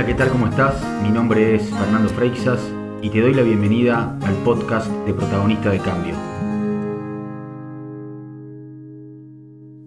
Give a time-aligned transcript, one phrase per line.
[0.00, 0.30] Hola, ¿qué tal?
[0.30, 0.82] ¿Cómo estás?
[1.02, 2.58] Mi nombre es Fernando Freixas
[3.02, 6.14] y te doy la bienvenida al podcast de Protagonista de Cambio.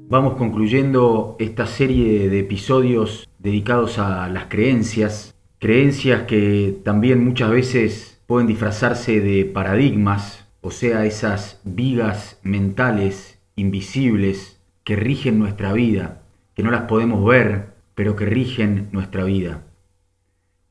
[0.09, 8.21] Vamos concluyendo esta serie de episodios dedicados a las creencias, creencias que también muchas veces
[8.27, 16.21] pueden disfrazarse de paradigmas, o sea, esas vigas mentales invisibles que rigen nuestra vida,
[16.53, 19.63] que no las podemos ver, pero que rigen nuestra vida.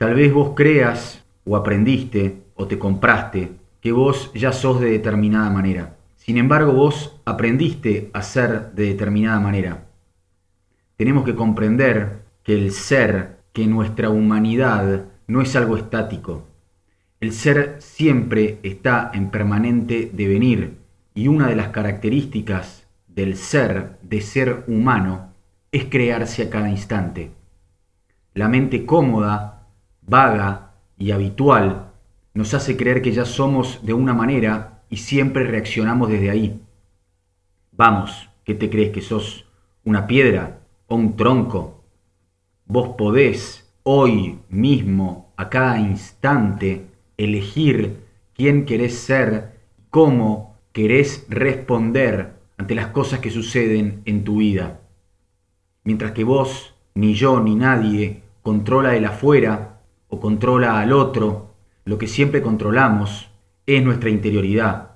[0.02, 5.48] Tal vez vos creas o aprendiste o te compraste que vos ya sos de determinada
[5.48, 5.94] manera.
[6.16, 9.84] Sin embargo, vos aprendiste a ser de determinada manera.
[10.96, 16.48] Tenemos que comprender que el ser, que nuestra humanidad no es algo estático.
[17.20, 20.78] El ser siempre está en permanente devenir
[21.14, 25.32] y una de las características del ser, de ser humano,
[25.70, 27.30] es crearse a cada instante.
[28.34, 29.60] La mente cómoda
[30.02, 31.92] vaga y habitual
[32.34, 36.60] nos hace creer que ya somos de una manera y siempre reaccionamos desde ahí.
[37.72, 39.46] Vamos, ¿qué te crees que sos?
[39.84, 41.84] ¿Una piedra o un tronco?
[42.66, 47.96] Vos podés hoy mismo, a cada instante, elegir
[48.34, 49.60] quién querés ser,
[49.90, 54.80] cómo querés responder ante las cosas que suceden en tu vida.
[55.84, 59.80] Mientras que vos, ni yo, ni nadie controla el afuera,
[60.12, 61.54] o controla al otro,
[61.86, 63.30] lo que siempre controlamos
[63.64, 64.90] es nuestra interioridad,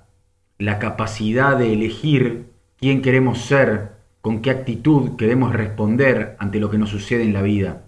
[0.58, 6.76] la capacidad de elegir quién queremos ser, con qué actitud queremos responder ante lo que
[6.76, 7.86] nos sucede en la vida.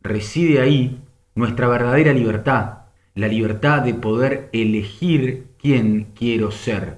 [0.00, 0.98] Reside ahí
[1.34, 2.84] nuestra verdadera libertad,
[3.14, 6.96] la libertad de poder elegir quién quiero ser.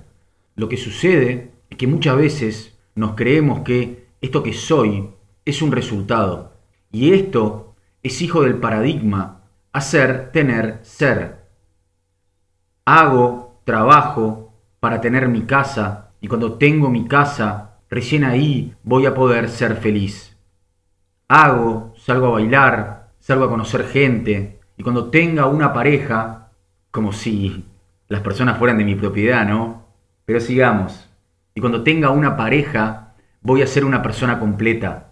[0.54, 5.08] Lo que sucede es que muchas veces nos creemos que esto que soy
[5.44, 6.52] es un resultado,
[6.92, 7.74] y esto
[8.04, 9.41] es hijo del paradigma
[9.72, 11.46] hacer, tener, ser.
[12.84, 19.14] Hago, trabajo para tener mi casa y cuando tengo mi casa, recién ahí voy a
[19.14, 20.36] poder ser feliz.
[21.28, 26.50] Hago, salgo a bailar, salgo a conocer gente y cuando tenga una pareja,
[26.90, 27.64] como si
[28.08, 29.86] las personas fueran de mi propiedad, ¿no?
[30.24, 31.08] Pero sigamos.
[31.54, 35.11] Y cuando tenga una pareja, voy a ser una persona completa,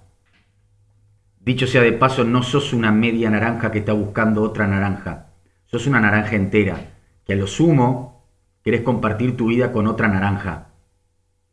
[1.50, 5.32] Dicho sea de paso, no sos una media naranja que está buscando otra naranja.
[5.66, 6.92] Sos una naranja entera,
[7.26, 8.24] que a lo sumo
[8.62, 10.68] querés compartir tu vida con otra naranja.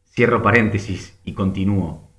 [0.06, 2.12] Cierro paréntesis y continúo.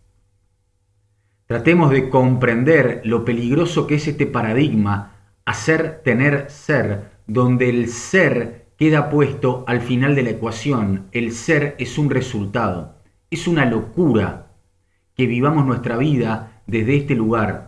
[1.46, 5.12] Tratemos de comprender lo peligroso que es este paradigma
[5.44, 11.06] hacer, tener, ser, donde el ser queda puesto al final de la ecuación.
[11.12, 12.96] El ser es un resultado.
[13.30, 14.48] Es una locura
[15.14, 17.67] que vivamos nuestra vida desde este lugar,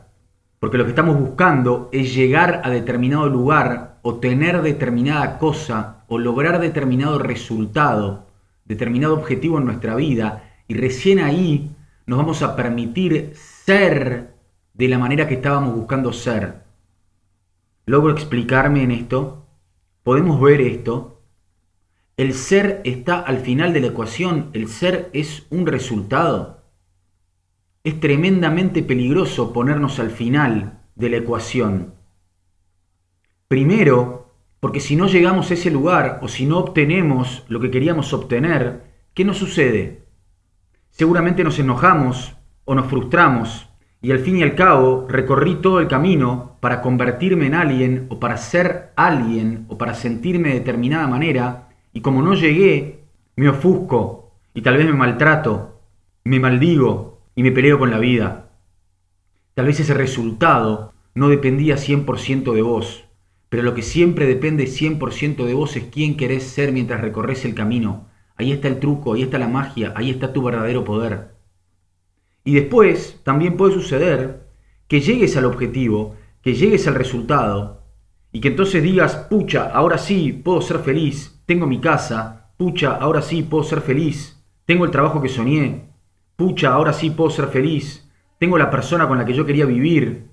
[0.61, 6.19] porque lo que estamos buscando es llegar a determinado lugar o tener determinada cosa o
[6.19, 8.27] lograr determinado resultado,
[8.67, 11.71] determinado objetivo en nuestra vida y recién ahí
[12.07, 14.35] nos vamos a permitir ser
[14.75, 16.61] de la manera que estábamos buscando ser.
[17.87, 19.47] ¿Logro explicarme en esto?
[20.03, 21.23] ¿Podemos ver esto?
[22.19, 26.60] El ser está al final de la ecuación, el ser es un resultado.
[27.83, 31.95] Es tremendamente peligroso ponernos al final de la ecuación.
[33.49, 38.13] Primero, porque si no llegamos a ese lugar o si no obtenemos lo que queríamos
[38.13, 38.83] obtener,
[39.15, 40.03] ¿qué nos sucede?
[40.91, 42.37] Seguramente nos enojamos
[42.67, 43.71] o nos frustramos
[44.03, 48.21] y al fin y al cabo recorrí todo el camino para convertirme en alguien o
[48.21, 53.05] para ser alguien o para sentirme de determinada manera y como no llegué,
[53.37, 55.81] me ofusco y tal vez me maltrato,
[56.25, 58.51] me maldigo y me peleo con la vida.
[59.55, 63.05] Tal vez ese resultado no dependía 100% de vos,
[63.49, 67.55] pero lo que siempre depende 100% de vos es quién querés ser mientras recorres el
[67.55, 68.09] camino.
[68.37, 71.35] Ahí está el truco, ahí está la magia, ahí está tu verdadero poder.
[72.45, 74.47] Y después también puede suceder
[74.89, 77.81] que llegues al objetivo, que llegues al resultado,
[78.33, 83.23] y que entonces digas, pucha, ahora sí puedo ser feliz, tengo mi casa, pucha, ahora
[83.23, 85.90] sí puedo ser feliz, tengo el trabajo que soñé,
[86.41, 90.29] pucha, ahora sí puedo ser feliz, tengo la persona con la que yo quería vivir,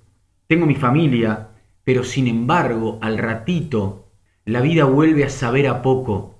[0.47, 1.49] tengo mi familia,
[1.83, 4.07] pero sin embargo, al ratito,
[4.45, 6.39] la vida vuelve a saber a poco,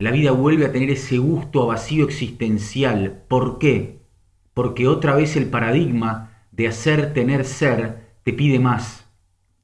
[0.00, 3.22] la vida vuelve a tener ese gusto a vacío existencial.
[3.28, 4.00] ¿Por qué?
[4.52, 9.08] Porque otra vez el paradigma de hacer, tener, ser te pide más.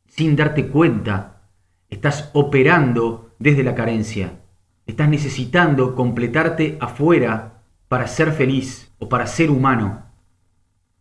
[0.06, 1.42] Sin darte cuenta,
[1.88, 4.42] estás operando desde la carencia.
[4.86, 7.59] Estás necesitando completarte afuera
[7.90, 10.04] para ser feliz o para ser humano.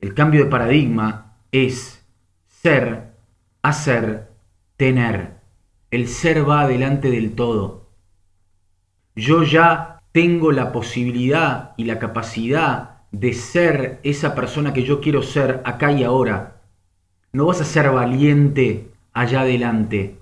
[0.01, 2.03] El cambio de paradigma es
[2.47, 3.13] ser,
[3.61, 4.31] hacer,
[4.75, 5.35] tener.
[5.91, 7.91] El ser va adelante del todo.
[9.15, 15.21] Yo ya tengo la posibilidad y la capacidad de ser esa persona que yo quiero
[15.21, 16.63] ser acá y ahora.
[17.31, 20.15] No vas a ser valiente allá adelante.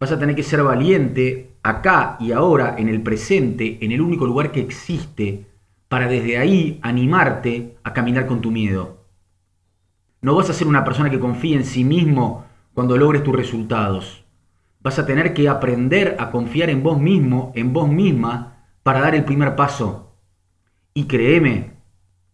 [0.00, 4.24] Vas a tener que ser valiente acá y ahora, en el presente, en el único
[4.24, 5.52] lugar que existe,
[5.94, 9.04] para desde ahí animarte a caminar con tu miedo.
[10.22, 14.24] No vas a ser una persona que confíe en sí mismo cuando logres tus resultados.
[14.80, 19.14] Vas a tener que aprender a confiar en vos mismo, en vos misma, para dar
[19.14, 20.16] el primer paso.
[20.94, 21.74] Y créeme,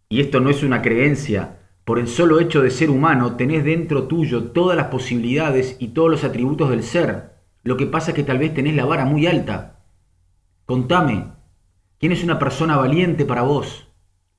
[0.08, 4.04] y esto no es una creencia, por el solo hecho de ser humano tenés dentro
[4.04, 7.34] tuyo todas las posibilidades y todos los atributos del ser.
[7.62, 9.80] Lo que pasa es que tal vez tenés la vara muy alta.
[10.64, 11.39] Contame,
[12.00, 13.86] ¿quién es una persona valiente para vos?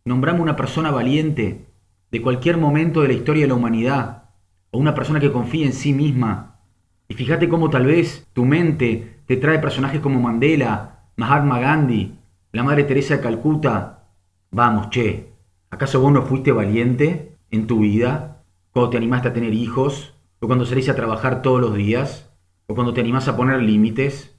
[0.03, 1.67] Nombrame una persona valiente
[2.09, 4.23] de cualquier momento de la historia de la humanidad,
[4.71, 6.59] o una persona que confíe en sí misma.
[7.07, 12.17] Y fíjate cómo tal vez tu mente te trae personajes como Mandela, Mahatma Gandhi,
[12.51, 14.07] la Madre Teresa de Calcuta.
[14.49, 15.31] Vamos, che,
[15.69, 18.43] ¿acaso vos no fuiste valiente en tu vida?
[18.71, 22.33] Cuando te animaste a tener hijos, o cuando salís a trabajar todos los días,
[22.65, 24.35] o cuando te animás a poner límites,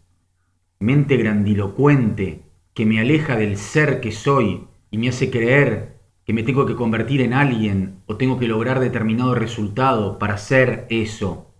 [0.80, 6.42] mente grandilocuente que me aleja del ser que soy y me hace creer que me
[6.42, 11.54] tengo que convertir en alguien o tengo que lograr determinado resultado para ser eso.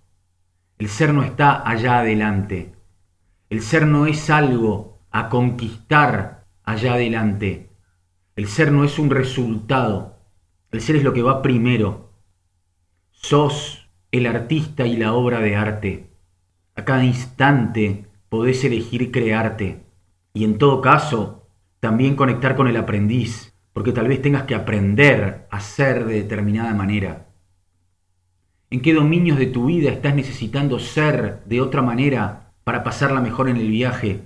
[0.78, 2.72] El ser no está allá adelante.
[3.50, 7.70] El ser no es algo a conquistar allá adelante.
[8.36, 10.18] El ser no es un resultado.
[10.70, 12.12] El ser es lo que va primero.
[13.10, 16.10] Sos el artista y la obra de arte.
[16.74, 19.91] A cada instante podés elegir crearte
[20.34, 21.48] y en todo caso
[21.80, 26.74] también conectar con el aprendiz, porque tal vez tengas que aprender a ser de determinada
[26.74, 27.28] manera.
[28.70, 33.48] ¿En qué dominios de tu vida estás necesitando ser de otra manera para pasarla mejor
[33.48, 34.22] en el viaje?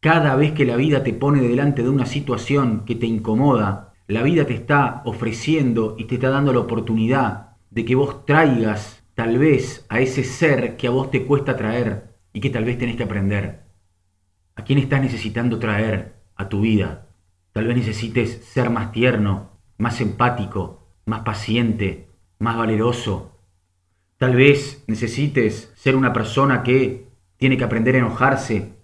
[0.00, 4.22] Cada vez que la vida te pone delante de una situación que te incomoda, la
[4.22, 9.38] vida te está ofreciendo y te está dando la oportunidad de que vos traigas tal
[9.38, 12.96] vez a ese ser que a vos te cuesta traer y que tal vez tenés
[12.96, 13.62] que aprender.
[14.54, 17.08] ¿A quién estás necesitando traer a tu vida?
[17.52, 22.08] Tal vez necesites ser más tierno, más empático, más paciente,
[22.38, 23.38] más valeroso.
[24.18, 27.08] Tal vez necesites ser una persona que
[27.38, 28.74] tiene que aprender a enojarse.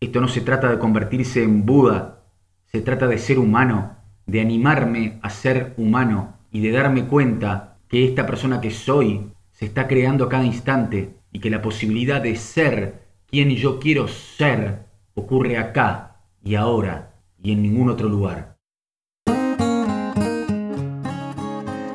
[0.00, 2.24] Esto no se trata de convertirse en Buda,
[2.64, 3.96] se trata de ser humano,
[4.26, 9.66] de animarme a ser humano y de darme cuenta que esta persona que soy se
[9.66, 14.83] está creando a cada instante y que la posibilidad de ser quien yo quiero ser
[15.14, 18.56] ocurre acá y ahora y en ningún otro lugar.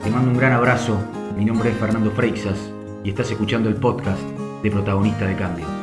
[0.04, 0.98] Te mando un gran abrazo,
[1.38, 2.57] mi nombre es Fernando Freixas
[3.04, 4.21] y estás escuchando el podcast
[4.63, 5.78] de Protagonista de Cambio.